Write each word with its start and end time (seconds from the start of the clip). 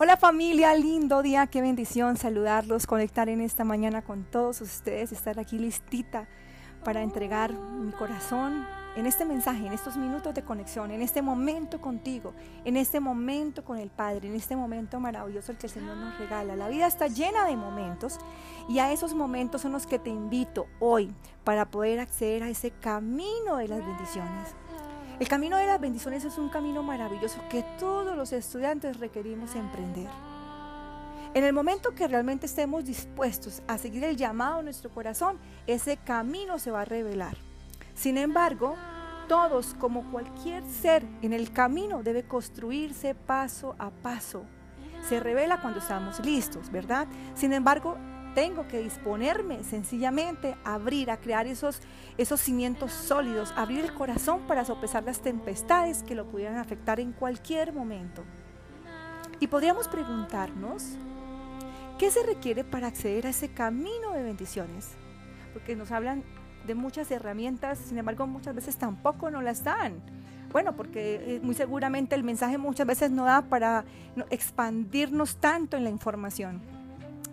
Hola 0.00 0.16
familia, 0.16 0.76
lindo 0.76 1.22
día, 1.22 1.48
qué 1.48 1.60
bendición 1.60 2.16
saludarlos, 2.16 2.86
conectar 2.86 3.28
en 3.28 3.40
esta 3.40 3.64
mañana 3.64 4.00
con 4.00 4.22
todos 4.22 4.60
ustedes, 4.60 5.10
estar 5.10 5.40
aquí 5.40 5.58
listita 5.58 6.28
para 6.84 7.02
entregar 7.02 7.52
mi 7.52 7.90
corazón 7.90 8.64
en 8.94 9.06
este 9.06 9.24
mensaje, 9.24 9.66
en 9.66 9.72
estos 9.72 9.96
minutos 9.96 10.34
de 10.34 10.44
conexión, 10.44 10.92
en 10.92 11.02
este 11.02 11.20
momento 11.20 11.80
contigo, 11.80 12.32
en 12.64 12.76
este 12.76 13.00
momento 13.00 13.64
con 13.64 13.76
el 13.76 13.90
Padre, 13.90 14.28
en 14.28 14.36
este 14.36 14.54
momento 14.54 15.00
maravilloso 15.00 15.50
el 15.50 15.58
que 15.58 15.66
el 15.66 15.72
Señor 15.72 15.96
nos 15.96 16.16
regala. 16.16 16.54
La 16.54 16.68
vida 16.68 16.86
está 16.86 17.08
llena 17.08 17.44
de 17.46 17.56
momentos 17.56 18.20
y 18.68 18.78
a 18.78 18.92
esos 18.92 19.14
momentos 19.14 19.62
son 19.62 19.72
los 19.72 19.88
que 19.88 19.98
te 19.98 20.10
invito 20.10 20.68
hoy 20.78 21.12
para 21.42 21.72
poder 21.72 21.98
acceder 21.98 22.44
a 22.44 22.48
ese 22.48 22.70
camino 22.70 23.56
de 23.56 23.66
las 23.66 23.84
bendiciones. 23.84 24.54
El 25.20 25.26
camino 25.26 25.56
de 25.56 25.66
las 25.66 25.80
bendiciones 25.80 26.24
es 26.24 26.38
un 26.38 26.48
camino 26.48 26.84
maravilloso 26.84 27.40
que 27.50 27.64
todos 27.76 28.16
los 28.16 28.32
estudiantes 28.32 29.00
requerimos 29.00 29.56
emprender. 29.56 30.08
En 31.34 31.42
el 31.42 31.52
momento 31.52 31.92
que 31.92 32.06
realmente 32.06 32.46
estemos 32.46 32.84
dispuestos 32.84 33.60
a 33.66 33.78
seguir 33.78 34.04
el 34.04 34.16
llamado 34.16 34.58
de 34.58 34.62
nuestro 34.62 34.90
corazón, 34.90 35.38
ese 35.66 35.96
camino 35.96 36.60
se 36.60 36.70
va 36.70 36.82
a 36.82 36.84
revelar. 36.84 37.36
Sin 37.94 38.16
embargo, 38.16 38.76
todos, 39.26 39.74
como 39.74 40.08
cualquier 40.12 40.64
ser 40.64 41.04
en 41.20 41.32
el 41.32 41.52
camino, 41.52 42.04
debe 42.04 42.22
construirse 42.22 43.16
paso 43.16 43.74
a 43.80 43.90
paso. 43.90 44.44
Se 45.08 45.18
revela 45.18 45.60
cuando 45.60 45.80
estamos 45.80 46.20
listos, 46.20 46.70
¿verdad? 46.70 47.08
Sin 47.34 47.52
embargo, 47.52 47.98
tengo 48.38 48.68
que 48.68 48.78
disponerme 48.78 49.64
sencillamente 49.64 50.56
a 50.62 50.74
abrir, 50.74 51.10
a 51.10 51.16
crear 51.16 51.48
esos, 51.48 51.80
esos 52.18 52.40
cimientos 52.40 52.92
sólidos, 52.92 53.52
abrir 53.56 53.84
el 53.84 53.92
corazón 53.92 54.42
para 54.46 54.64
sopesar 54.64 55.02
las 55.02 55.20
tempestades 55.22 56.04
que 56.04 56.14
lo 56.14 56.24
pudieran 56.24 56.56
afectar 56.56 57.00
en 57.00 57.10
cualquier 57.10 57.72
momento. 57.72 58.22
Y 59.40 59.48
podríamos 59.48 59.88
preguntarnos, 59.88 60.84
¿qué 61.98 62.12
se 62.12 62.22
requiere 62.22 62.62
para 62.62 62.86
acceder 62.86 63.26
a 63.26 63.30
ese 63.30 63.48
camino 63.48 64.12
de 64.12 64.22
bendiciones? 64.22 64.90
Porque 65.52 65.74
nos 65.74 65.90
hablan 65.90 66.22
de 66.64 66.76
muchas 66.76 67.10
herramientas, 67.10 67.80
sin 67.88 67.98
embargo 67.98 68.28
muchas 68.28 68.54
veces 68.54 68.76
tampoco 68.76 69.32
nos 69.32 69.42
las 69.42 69.64
dan. 69.64 70.00
Bueno, 70.52 70.76
porque 70.76 71.16
eh, 71.26 71.40
muy 71.42 71.56
seguramente 71.56 72.14
el 72.14 72.22
mensaje 72.22 72.56
muchas 72.56 72.86
veces 72.86 73.10
no 73.10 73.24
da 73.24 73.42
para 73.42 73.84
expandirnos 74.30 75.38
tanto 75.38 75.76
en 75.76 75.82
la 75.82 75.90
información. 75.90 76.62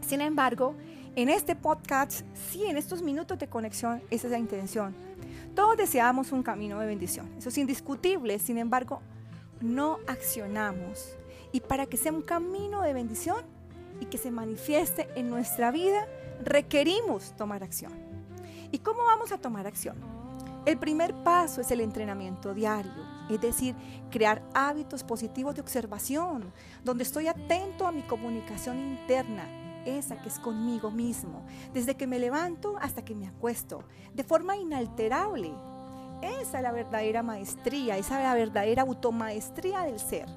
Sin 0.01 0.21
embargo, 0.21 0.75
en 1.15 1.29
este 1.29 1.55
podcast, 1.55 2.21
sí, 2.33 2.65
en 2.65 2.77
estos 2.77 3.01
minutos 3.01 3.39
de 3.39 3.47
conexión, 3.47 4.01
esa 4.09 4.27
es 4.27 4.31
la 4.31 4.37
intención. 4.37 4.93
Todos 5.55 5.77
deseamos 5.77 6.31
un 6.31 6.43
camino 6.43 6.79
de 6.79 6.87
bendición, 6.87 7.31
eso 7.37 7.49
es 7.49 7.57
indiscutible, 7.57 8.37
sin 8.39 8.57
embargo, 8.57 9.01
no 9.61 9.99
accionamos. 10.07 11.15
Y 11.53 11.61
para 11.61 11.85
que 11.85 11.95
sea 11.95 12.11
un 12.11 12.21
camino 12.21 12.81
de 12.81 12.93
bendición 12.93 13.37
y 14.01 14.07
que 14.07 14.17
se 14.17 14.29
manifieste 14.29 15.07
en 15.15 15.29
nuestra 15.29 15.71
vida, 15.71 16.05
requerimos 16.43 17.33
tomar 17.37 17.63
acción. 17.63 17.93
¿Y 18.71 18.79
cómo 18.79 19.05
vamos 19.05 19.31
a 19.31 19.37
tomar 19.37 19.65
acción? 19.67 19.95
El 20.65 20.77
primer 20.77 21.13
paso 21.23 21.61
es 21.61 21.71
el 21.71 21.79
entrenamiento 21.79 22.53
diario, 22.53 22.91
es 23.29 23.39
decir, 23.39 23.73
crear 24.11 24.43
hábitos 24.53 25.03
positivos 25.03 25.55
de 25.55 25.61
observación, 25.61 26.51
donde 26.83 27.03
estoy 27.03 27.27
atento 27.27 27.87
a 27.87 27.91
mi 27.93 28.01
comunicación 28.01 28.77
interna, 28.77 29.64
esa 29.85 30.21
que 30.21 30.29
es 30.29 30.39
conmigo 30.39 30.91
mismo, 30.91 31.45
desde 31.73 31.95
que 31.95 32.07
me 32.07 32.19
levanto 32.19 32.77
hasta 32.81 33.05
que 33.05 33.15
me 33.15 33.27
acuesto, 33.27 33.83
de 34.13 34.23
forma 34.23 34.57
inalterable. 34.57 35.51
Esa 36.21 36.57
es 36.57 36.63
la 36.63 36.71
verdadera 36.71 37.23
maestría, 37.23 37.97
esa 37.97 38.19
es 38.19 38.23
la 38.23 38.35
verdadera 38.35 38.83
automaestría 38.83 39.81
del 39.81 39.99
ser. 39.99 40.27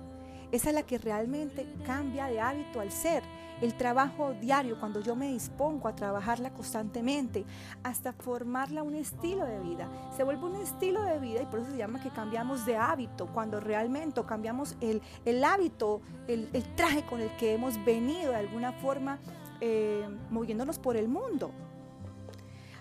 Esa 0.51 0.71
es 0.71 0.75
la 0.75 0.83
que 0.83 0.99
realmente 0.99 1.67
cambia 1.85 2.27
de 2.27 2.41
hábito 2.41 2.81
al 2.81 2.91
ser. 2.91 3.23
El 3.61 3.75
trabajo 3.75 4.35
diario, 4.35 4.79
cuando 4.79 5.01
yo 5.01 5.17
me 5.17 5.33
dispongo 5.33 5.89
a 5.89 5.95
trabajarla 5.95 6.51
constantemente, 6.51 7.45
hasta 7.83 8.13
formarla 8.13 8.83
un 8.83 8.95
estilo 8.95 9.45
de 9.45 9.59
vida. 9.61 9.89
Se 10.17 10.25
vuelve 10.25 10.45
un 10.45 10.57
estilo 10.57 11.03
de 11.03 11.19
vida 11.19 11.43
y 11.43 11.47
por 11.47 11.61
eso 11.61 11.71
se 11.71 11.77
llama 11.77 12.01
que 12.01 12.11
cambiamos 12.11 12.65
de 12.67 12.77
hábito, 12.77 13.27
cuando 13.27 13.61
realmente 13.61 14.23
cambiamos 14.25 14.77
el, 14.81 15.03
el 15.25 15.45
hábito, 15.45 16.01
el, 16.27 16.49
el 16.53 16.63
traje 16.75 17.05
con 17.05 17.21
el 17.21 17.35
que 17.37 17.55
hemos 17.55 17.83
venido 17.85 18.31
de 18.31 18.37
alguna 18.37 18.73
forma 18.73 19.19
eh, 19.61 20.09
moviéndonos 20.31 20.79
por 20.79 20.97
el 20.97 21.09
mundo. 21.09 21.51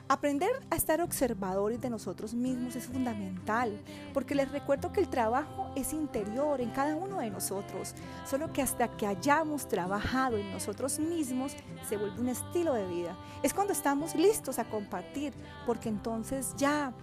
Aprender 0.09 0.49
a 0.69 0.77
estar 0.77 1.01
observadores 1.01 1.81
de 1.81 1.89
nosotros 1.89 2.33
mismos 2.33 2.77
es 2.77 2.85
fundamental, 2.85 3.77
porque 4.13 4.35
les 4.35 4.49
recuerdo 4.49 4.93
que 4.93 5.01
el 5.01 5.09
trabajo 5.09 5.69
es 5.75 5.91
interior 5.91 6.61
en 6.61 6.69
cada 6.69 6.95
uno 6.95 7.19
de 7.19 7.29
nosotros, 7.29 7.93
solo 8.25 8.53
que 8.53 8.61
hasta 8.61 8.87
que 8.87 9.05
hayamos 9.05 9.67
trabajado 9.67 10.37
en 10.37 10.49
nosotros 10.53 10.97
mismos 10.99 11.57
se 11.89 11.97
vuelve 11.97 12.21
un 12.21 12.29
estilo 12.29 12.73
de 12.73 12.87
vida. 12.87 13.17
Es 13.43 13.53
cuando 13.53 13.73
estamos 13.73 14.15
listos 14.15 14.59
a 14.59 14.63
compartir, 14.63 15.33
porque 15.65 15.89
entonces 15.89 16.53
ya, 16.55 16.93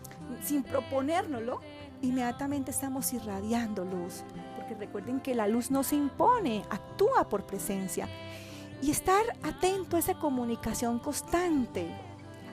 sin 0.43 0.63
proponérnoslo, 0.63 1.61
inmediatamente 2.01 2.71
estamos 2.71 3.13
irradiando 3.13 3.85
luz, 3.85 4.25
porque 4.57 4.77
recuerden 4.77 5.21
que 5.21 5.35
la 5.35 5.47
luz 5.47 5.71
no 5.71 5.83
se 5.83 5.97
impone, 5.97 6.65
actúa 6.71 7.29
por 7.29 7.45
presencia 7.45 8.09
y 8.81 8.91
estar 8.91 9.25
atento 9.43 9.97
a 9.97 9.99
esa 9.99 10.15
comunicación 10.15 10.99
constante, 10.99 11.87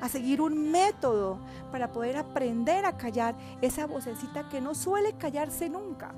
a 0.01 0.09
seguir 0.09 0.41
un 0.41 0.71
método 0.71 1.37
para 1.71 1.91
poder 1.91 2.17
aprender 2.17 2.85
a 2.85 2.97
callar 2.97 3.35
esa 3.61 3.85
vocecita 3.85 4.49
que 4.49 4.59
no 4.59 4.75
suele 4.75 5.13
callarse 5.13 5.69
nunca. 5.69 6.11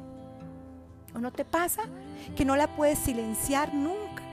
¿O 1.14 1.20
no 1.20 1.32
te 1.32 1.46
pasa 1.46 1.84
que 2.36 2.46
no 2.46 2.56
la 2.56 2.76
puedes 2.76 2.98
silenciar 2.98 3.74
nunca? 3.74 4.24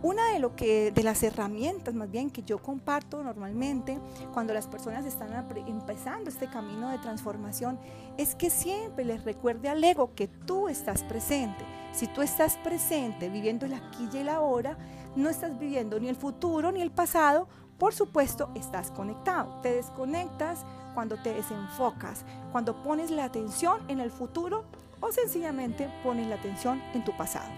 Una 0.00 0.32
de 0.32 0.38
lo 0.38 0.54
que 0.54 0.92
de 0.92 1.02
las 1.02 1.24
herramientas 1.24 1.92
más 1.92 2.08
bien 2.08 2.30
que 2.30 2.44
yo 2.44 2.58
comparto 2.58 3.22
normalmente 3.22 3.98
cuando 4.32 4.54
las 4.54 4.68
personas 4.68 5.04
están 5.04 5.32
empezando 5.66 6.30
este 6.30 6.46
camino 6.46 6.88
de 6.90 6.98
transformación 6.98 7.80
es 8.16 8.36
que 8.36 8.48
siempre 8.48 9.04
les 9.04 9.24
recuerde 9.24 9.68
al 9.68 9.82
ego 9.82 10.14
que 10.14 10.28
tú 10.28 10.68
estás 10.68 11.02
presente. 11.02 11.64
Si 11.92 12.06
tú 12.06 12.22
estás 12.22 12.56
presente 12.56 13.28
viviendo 13.28 13.66
el 13.66 13.74
aquí 13.74 14.08
y 14.12 14.18
el 14.18 14.28
ahora, 14.28 14.76
no 15.16 15.28
estás 15.28 15.58
viviendo 15.58 15.98
ni 15.98 16.08
el 16.08 16.16
futuro 16.16 16.70
ni 16.70 16.80
el 16.82 16.90
pasado, 16.90 17.48
por 17.78 17.94
supuesto 17.94 18.50
estás 18.54 18.90
conectado. 18.90 19.60
Te 19.62 19.72
desconectas 19.72 20.64
cuando 20.94 21.16
te 21.16 21.32
desenfocas, 21.32 22.24
cuando 22.52 22.82
pones 22.82 23.10
la 23.10 23.24
atención 23.24 23.80
en 23.88 24.00
el 24.00 24.10
futuro 24.10 24.64
o 25.00 25.12
sencillamente 25.12 25.88
pones 26.02 26.26
la 26.26 26.36
atención 26.36 26.82
en 26.94 27.04
tu 27.04 27.16
pasado. 27.16 27.50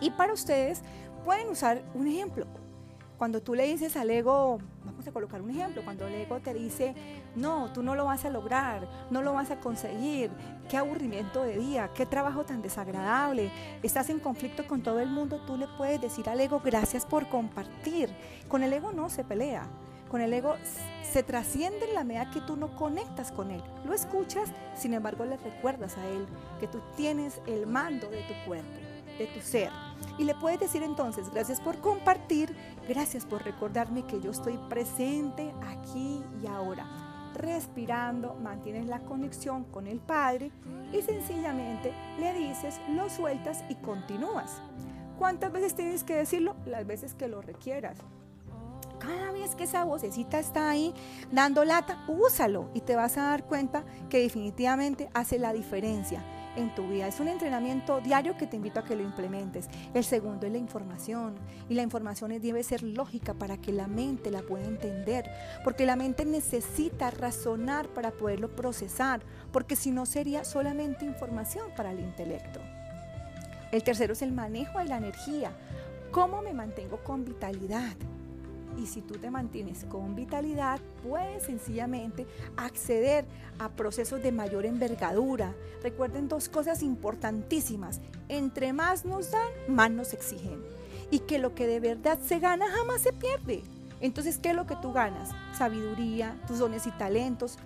Y 0.00 0.10
para 0.10 0.32
ustedes 0.32 0.82
pueden 1.24 1.48
usar 1.48 1.82
un 1.94 2.06
ejemplo. 2.06 2.46
Cuando 3.20 3.42
tú 3.42 3.54
le 3.54 3.64
dices 3.64 3.98
al 3.98 4.08
ego, 4.08 4.56
vamos 4.82 5.06
a 5.06 5.12
colocar 5.12 5.42
un 5.42 5.50
ejemplo, 5.50 5.82
cuando 5.84 6.06
el 6.06 6.14
ego 6.14 6.40
te 6.40 6.54
dice, 6.54 6.94
no, 7.36 7.70
tú 7.70 7.82
no 7.82 7.94
lo 7.94 8.06
vas 8.06 8.24
a 8.24 8.30
lograr, 8.30 8.88
no 9.10 9.20
lo 9.20 9.34
vas 9.34 9.50
a 9.50 9.60
conseguir, 9.60 10.30
qué 10.70 10.78
aburrimiento 10.78 11.42
de 11.42 11.58
día, 11.58 11.90
qué 11.94 12.06
trabajo 12.06 12.46
tan 12.46 12.62
desagradable, 12.62 13.52
estás 13.82 14.08
en 14.08 14.20
conflicto 14.20 14.66
con 14.66 14.82
todo 14.82 15.00
el 15.00 15.10
mundo, 15.10 15.38
tú 15.46 15.58
le 15.58 15.68
puedes 15.76 16.00
decir 16.00 16.30
al 16.30 16.40
ego, 16.40 16.62
gracias 16.64 17.04
por 17.04 17.28
compartir. 17.28 18.08
Con 18.48 18.62
el 18.62 18.72
ego 18.72 18.90
no 18.90 19.10
se 19.10 19.22
pelea, 19.22 19.66
con 20.10 20.22
el 20.22 20.32
ego 20.32 20.54
se 21.02 21.22
trasciende 21.22 21.90
en 21.90 21.94
la 21.96 22.04
medida 22.04 22.30
que 22.30 22.40
tú 22.40 22.56
no 22.56 22.74
conectas 22.74 23.32
con 23.32 23.50
él. 23.50 23.62
Lo 23.84 23.92
escuchas, 23.92 24.48
sin 24.74 24.94
embargo 24.94 25.26
le 25.26 25.36
recuerdas 25.36 25.98
a 25.98 26.06
él 26.08 26.26
que 26.58 26.68
tú 26.68 26.80
tienes 26.96 27.42
el 27.46 27.66
mando 27.66 28.08
de 28.08 28.22
tu 28.22 28.48
cuerpo 28.48 28.89
de 29.18 29.26
tu 29.26 29.40
ser. 29.40 29.70
Y 30.18 30.24
le 30.24 30.34
puedes 30.34 30.60
decir 30.60 30.82
entonces, 30.82 31.30
gracias 31.30 31.60
por 31.60 31.78
compartir, 31.78 32.54
gracias 32.88 33.24
por 33.24 33.44
recordarme 33.44 34.04
que 34.04 34.20
yo 34.20 34.30
estoy 34.30 34.58
presente 34.68 35.52
aquí 35.62 36.22
y 36.42 36.46
ahora. 36.46 36.86
Respirando, 37.34 38.34
mantienes 38.34 38.86
la 38.86 39.00
conexión 39.00 39.64
con 39.64 39.86
el 39.86 40.00
Padre 40.00 40.50
y 40.92 41.00
sencillamente 41.02 41.92
le 42.18 42.34
dices, 42.34 42.80
lo 42.88 43.08
sueltas 43.08 43.64
y 43.68 43.76
continúas. 43.76 44.60
¿Cuántas 45.18 45.52
veces 45.52 45.74
tienes 45.74 46.02
que 46.02 46.16
decirlo? 46.16 46.56
Las 46.66 46.86
veces 46.86 47.14
que 47.14 47.28
lo 47.28 47.40
requieras. 47.40 47.98
Cada 48.98 49.32
vez 49.32 49.54
que 49.54 49.64
esa 49.64 49.84
vocecita 49.84 50.38
está 50.38 50.68
ahí 50.68 50.92
dando 51.32 51.64
lata, 51.64 52.04
úsalo 52.08 52.68
y 52.74 52.80
te 52.80 52.96
vas 52.96 53.16
a 53.16 53.22
dar 53.22 53.44
cuenta 53.44 53.84
que 54.10 54.18
definitivamente 54.18 55.08
hace 55.14 55.38
la 55.38 55.54
diferencia 55.54 56.22
en 56.56 56.74
tu 56.74 56.88
vida. 56.88 57.06
Es 57.06 57.20
un 57.20 57.28
entrenamiento 57.28 58.00
diario 58.00 58.36
que 58.36 58.46
te 58.46 58.56
invito 58.56 58.80
a 58.80 58.84
que 58.84 58.96
lo 58.96 59.02
implementes. 59.02 59.68
El 59.94 60.04
segundo 60.04 60.46
es 60.46 60.52
la 60.52 60.58
información. 60.58 61.34
Y 61.68 61.74
la 61.74 61.82
información 61.82 62.30
debe 62.40 62.62
ser 62.62 62.82
lógica 62.82 63.34
para 63.34 63.56
que 63.56 63.72
la 63.72 63.86
mente 63.86 64.30
la 64.30 64.42
pueda 64.42 64.66
entender. 64.66 65.30
Porque 65.64 65.86
la 65.86 65.96
mente 65.96 66.24
necesita 66.24 67.10
razonar 67.10 67.88
para 67.88 68.10
poderlo 68.10 68.54
procesar. 68.54 69.20
Porque 69.52 69.76
si 69.76 69.90
no 69.90 70.06
sería 70.06 70.44
solamente 70.44 71.04
información 71.04 71.70
para 71.76 71.92
el 71.92 72.00
intelecto. 72.00 72.60
El 73.72 73.82
tercero 73.82 74.14
es 74.14 74.22
el 74.22 74.32
manejo 74.32 74.78
de 74.78 74.86
la 74.86 74.96
energía. 74.96 75.52
¿Cómo 76.10 76.42
me 76.42 76.52
mantengo 76.52 76.98
con 77.04 77.24
vitalidad? 77.24 77.96
Y 78.78 78.86
si 78.86 79.02
tú 79.02 79.14
te 79.14 79.30
mantienes 79.30 79.84
con 79.84 80.14
vitalidad, 80.14 80.80
puedes 81.06 81.44
sencillamente 81.44 82.26
acceder 82.56 83.24
a 83.58 83.68
procesos 83.68 84.22
de 84.22 84.32
mayor 84.32 84.64
envergadura. 84.64 85.54
Recuerden 85.82 86.28
dos 86.28 86.48
cosas 86.48 86.82
importantísimas. 86.82 88.00
Entre 88.28 88.72
más 88.72 89.04
nos 89.04 89.30
dan, 89.30 89.48
más 89.68 89.90
nos 89.90 90.12
exigen. 90.12 90.62
Y 91.10 91.20
que 91.20 91.38
lo 91.38 91.54
que 91.54 91.66
de 91.66 91.80
verdad 91.80 92.18
se 92.20 92.38
gana 92.38 92.70
jamás 92.70 93.02
se 93.02 93.12
pierde. 93.12 93.62
Entonces, 94.00 94.38
¿qué 94.38 94.50
es 94.50 94.56
lo 94.56 94.66
que 94.66 94.76
tú 94.76 94.92
ganas? 94.92 95.30
Sabiduría, 95.56 96.40
tus 96.46 96.58
dones 96.58 96.86
y 96.86 96.90
talentos. 96.92 97.58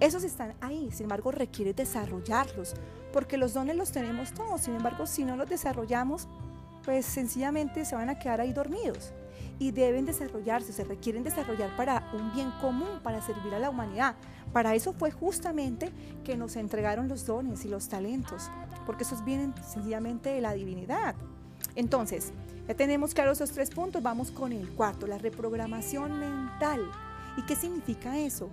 Esos 0.00 0.22
están 0.22 0.54
ahí, 0.60 0.90
sin 0.92 1.04
embargo, 1.04 1.32
requiere 1.32 1.72
desarrollarlos, 1.72 2.74
porque 3.12 3.36
los 3.36 3.54
dones 3.54 3.74
los 3.74 3.90
tenemos 3.90 4.32
todos, 4.32 4.60
sin 4.60 4.74
embargo, 4.74 5.06
si 5.06 5.24
no 5.24 5.34
los 5.34 5.48
desarrollamos, 5.48 6.28
pues 6.84 7.04
sencillamente 7.04 7.84
se 7.84 7.96
van 7.96 8.08
a 8.08 8.18
quedar 8.18 8.40
ahí 8.40 8.52
dormidos 8.52 9.12
y 9.58 9.72
deben 9.72 10.04
desarrollarse, 10.04 10.72
se 10.72 10.84
requieren 10.84 11.24
desarrollar 11.24 11.76
para 11.76 12.10
un 12.12 12.32
bien 12.32 12.50
común, 12.60 13.00
para 13.02 13.20
servir 13.20 13.54
a 13.54 13.58
la 13.58 13.70
humanidad. 13.70 14.14
Para 14.52 14.74
eso 14.74 14.92
fue 14.92 15.10
justamente 15.10 15.90
que 16.24 16.36
nos 16.36 16.56
entregaron 16.56 17.08
los 17.08 17.26
dones 17.26 17.64
y 17.64 17.68
los 17.68 17.88
talentos, 17.88 18.50
porque 18.86 19.04
esos 19.04 19.24
vienen 19.24 19.54
sencillamente 19.62 20.30
de 20.30 20.40
la 20.40 20.52
divinidad. 20.52 21.14
Entonces, 21.74 22.32
ya 22.66 22.74
tenemos 22.74 23.14
claros 23.14 23.40
esos 23.40 23.52
tres 23.52 23.70
puntos, 23.70 24.02
vamos 24.02 24.30
con 24.30 24.52
el 24.52 24.68
cuarto, 24.70 25.06
la 25.06 25.18
reprogramación 25.18 26.18
mental. 26.18 26.80
¿Y 27.36 27.42
qué 27.42 27.56
significa 27.56 28.18
eso? 28.18 28.50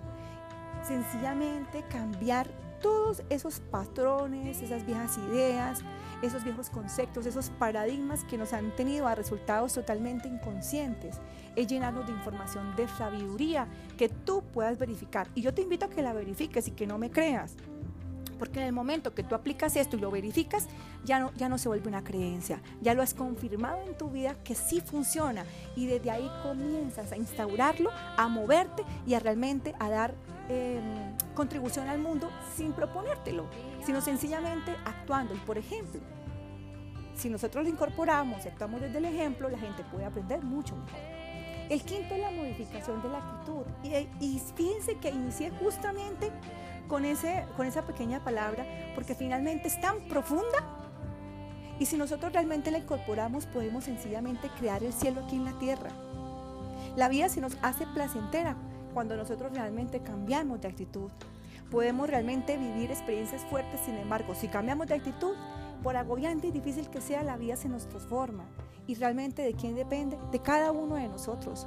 Sencillamente 0.82 1.84
cambiar 1.88 2.48
todos 2.80 3.22
esos 3.30 3.60
patrones, 3.60 4.62
esas 4.62 4.84
viejas 4.86 5.18
ideas, 5.18 5.82
esos 6.22 6.44
viejos 6.44 6.70
conceptos, 6.70 7.26
esos 7.26 7.50
paradigmas 7.50 8.24
que 8.24 8.38
nos 8.38 8.52
han 8.52 8.74
tenido 8.74 9.06
a 9.06 9.14
resultados 9.14 9.74
totalmente 9.74 10.28
inconscientes. 10.28 11.20
Es 11.56 11.66
llenarnos 11.66 12.06
de 12.06 12.12
información 12.12 12.74
de 12.76 12.88
sabiduría 12.88 13.66
que 13.96 14.08
tú 14.08 14.42
puedas 14.52 14.78
verificar. 14.78 15.28
Y 15.34 15.42
yo 15.42 15.54
te 15.54 15.62
invito 15.62 15.86
a 15.86 15.90
que 15.90 16.02
la 16.02 16.12
verifiques 16.12 16.68
y 16.68 16.72
que 16.72 16.86
no 16.86 16.98
me 16.98 17.10
creas. 17.10 17.56
Porque 18.38 18.60
en 18.60 18.66
el 18.66 18.72
momento 18.72 19.14
que 19.14 19.22
tú 19.22 19.34
aplicas 19.34 19.76
esto 19.76 19.96
y 19.96 20.00
lo 20.00 20.10
verificas, 20.10 20.68
ya 21.04 21.18
no, 21.18 21.32
ya 21.34 21.48
no 21.48 21.56
se 21.56 21.68
vuelve 21.68 21.88
una 21.88 22.04
creencia. 22.04 22.60
Ya 22.82 22.92
lo 22.92 23.02
has 23.02 23.14
confirmado 23.14 23.82
en 23.86 23.96
tu 23.96 24.10
vida 24.10 24.36
que 24.44 24.54
sí 24.54 24.80
funciona. 24.80 25.44
Y 25.74 25.86
desde 25.86 26.10
ahí 26.10 26.30
comienzas 26.42 27.12
a 27.12 27.16
instaurarlo, 27.16 27.90
a 28.16 28.28
moverte 28.28 28.84
y 29.06 29.14
a 29.14 29.20
realmente 29.20 29.74
a 29.78 29.88
dar 29.88 30.14
em, 30.48 31.16
contribución 31.34 31.88
al 31.88 31.98
mundo 31.98 32.30
sin 32.54 32.72
proponértelo, 32.72 33.46
sino 33.84 34.00
sencillamente 34.00 34.74
actuando. 34.84 35.34
Y 35.34 35.38
por 35.38 35.58
ejemplo, 35.58 36.00
si 37.14 37.30
nosotros 37.30 37.64
lo 37.64 37.70
incorporamos 37.70 38.44
y 38.44 38.48
actuamos 38.48 38.80
desde 38.80 38.98
el 38.98 39.06
ejemplo, 39.06 39.48
la 39.48 39.58
gente 39.58 39.84
puede 39.84 40.04
aprender 40.04 40.42
mucho 40.42 40.76
mejor. 40.76 41.00
El 41.68 41.82
quinto 41.82 42.14
es 42.14 42.20
la 42.20 42.30
modificación 42.30 43.02
de 43.02 43.08
la 43.08 43.18
actitud. 43.18 43.64
Y, 43.82 43.94
y 44.24 44.40
fíjense 44.54 44.96
que 44.98 45.10
inicié 45.10 45.50
justamente 45.50 46.30
con, 46.86 47.04
ese, 47.04 47.44
con 47.56 47.66
esa 47.66 47.82
pequeña 47.82 48.22
palabra, 48.22 48.64
porque 48.94 49.14
finalmente 49.14 49.68
es 49.68 49.80
tan 49.80 50.00
profunda. 50.08 50.58
Y 51.78 51.86
si 51.86 51.96
nosotros 51.96 52.32
realmente 52.32 52.70
la 52.70 52.78
incorporamos, 52.78 53.46
podemos 53.46 53.84
sencillamente 53.84 54.48
crear 54.58 54.82
el 54.82 54.92
cielo 54.92 55.24
aquí 55.24 55.36
en 55.36 55.44
la 55.44 55.58
tierra. 55.58 55.90
La 56.96 57.08
vida 57.08 57.28
se 57.28 57.40
nos 57.40 57.56
hace 57.62 57.86
placentera 57.88 58.56
cuando 58.96 59.14
nosotros 59.14 59.52
realmente 59.52 60.00
cambiamos 60.00 60.62
de 60.62 60.68
actitud. 60.68 61.10
Podemos 61.70 62.08
realmente 62.08 62.56
vivir 62.56 62.90
experiencias 62.90 63.44
fuertes, 63.44 63.78
sin 63.84 63.94
embargo, 63.96 64.34
si 64.34 64.48
cambiamos 64.48 64.86
de 64.86 64.94
actitud, 64.94 65.34
por 65.82 65.98
agobiante 65.98 66.46
y 66.46 66.50
difícil 66.50 66.88
que 66.88 67.02
sea, 67.02 67.22
la 67.22 67.36
vida 67.36 67.56
se 67.56 67.68
nos 67.68 67.86
transforma. 67.90 68.46
Y 68.86 68.94
realmente 68.94 69.42
de 69.42 69.52
quién 69.52 69.74
depende? 69.74 70.16
De 70.32 70.38
cada 70.38 70.72
uno 70.72 70.94
de 70.94 71.08
nosotros. 71.08 71.66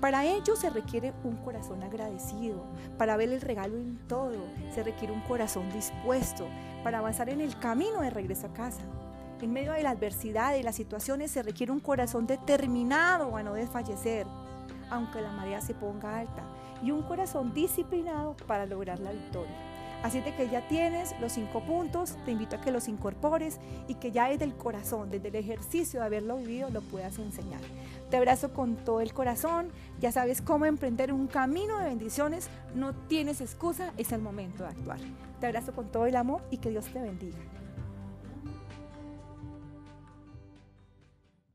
Para 0.00 0.24
ello 0.24 0.54
se 0.54 0.70
requiere 0.70 1.12
un 1.24 1.34
corazón 1.38 1.82
agradecido, 1.82 2.62
para 2.96 3.16
ver 3.16 3.30
el 3.30 3.40
regalo 3.40 3.76
en 3.76 3.98
todo, 4.06 4.38
se 4.72 4.84
requiere 4.84 5.12
un 5.12 5.22
corazón 5.22 5.68
dispuesto, 5.72 6.46
para 6.84 6.98
avanzar 6.98 7.28
en 7.28 7.40
el 7.40 7.58
camino 7.58 8.02
de 8.02 8.10
regreso 8.10 8.46
a 8.46 8.52
casa. 8.52 8.82
En 9.40 9.52
medio 9.52 9.72
de 9.72 9.82
la 9.82 9.90
adversidad 9.90 10.54
y 10.54 10.62
las 10.62 10.76
situaciones 10.76 11.32
se 11.32 11.42
requiere 11.42 11.72
un 11.72 11.80
corazón 11.80 12.28
determinado 12.28 13.36
a 13.36 13.42
no 13.42 13.54
desfallecer, 13.54 14.28
aunque 14.92 15.22
la 15.22 15.32
marea 15.32 15.60
se 15.60 15.74
ponga 15.74 16.18
alta, 16.18 16.42
y 16.82 16.90
un 16.90 17.02
corazón 17.02 17.54
disciplinado 17.54 18.36
para 18.46 18.66
lograr 18.66 19.00
la 19.00 19.12
victoria. 19.12 19.56
Así 20.02 20.20
de 20.20 20.34
que 20.34 20.48
ya 20.48 20.66
tienes 20.66 21.14
los 21.20 21.32
cinco 21.32 21.60
puntos, 21.60 22.16
te 22.24 22.32
invito 22.32 22.56
a 22.56 22.60
que 22.60 22.72
los 22.72 22.88
incorpores 22.88 23.60
y 23.86 23.94
que 23.94 24.10
ya 24.10 24.28
desde 24.28 24.44
el 24.44 24.54
corazón, 24.54 25.10
desde 25.10 25.28
el 25.28 25.36
ejercicio 25.36 26.00
de 26.00 26.06
haberlo 26.06 26.38
vivido, 26.38 26.70
lo 26.70 26.80
puedas 26.80 27.18
enseñar. 27.18 27.60
Te 28.10 28.16
abrazo 28.16 28.52
con 28.52 28.74
todo 28.76 29.00
el 29.00 29.14
corazón, 29.14 29.70
ya 30.00 30.10
sabes 30.10 30.42
cómo 30.42 30.66
emprender 30.66 31.12
un 31.12 31.28
camino 31.28 31.78
de 31.78 31.86
bendiciones, 31.86 32.50
no 32.74 32.94
tienes 32.94 33.40
excusa, 33.40 33.92
es 33.96 34.10
el 34.10 34.20
momento 34.20 34.64
de 34.64 34.70
actuar. 34.70 34.98
Te 35.40 35.46
abrazo 35.46 35.72
con 35.72 35.86
todo 35.90 36.06
el 36.06 36.16
amor 36.16 36.42
y 36.50 36.58
que 36.58 36.70
Dios 36.70 36.86
te 36.86 37.00
bendiga. 37.00 37.38